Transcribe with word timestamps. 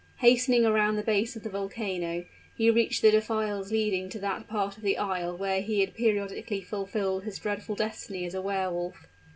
Hastening 0.17 0.65
around 0.65 0.95
the 0.95 1.03
base 1.03 1.35
of 1.35 1.43
the 1.43 1.49
volcano, 1.51 2.25
he 2.57 2.71
reached 2.71 3.03
the 3.03 3.11
defiles 3.11 3.71
leading 3.71 4.09
to 4.09 4.17
that 4.17 4.47
part 4.47 4.75
of 4.75 4.81
the 4.81 4.97
isle 4.97 5.37
where 5.37 5.61
he 5.61 5.81
had 5.81 5.93
periodically 5.93 6.61
fulfilled 6.61 7.23
his 7.23 7.37
dreadful 7.37 7.75
destiny 7.75 8.25
as 8.25 8.33
a 8.33 8.41
Wehr 8.41 8.71
Wolf. 8.71 9.05